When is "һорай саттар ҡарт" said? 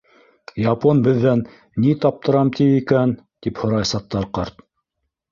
3.65-4.65